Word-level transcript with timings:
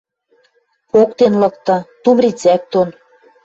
Поктен 0.91 1.33
лыкты. 1.41 1.77
Тум 2.01 2.17
рицӓк 2.23 2.61
дон 2.71 2.89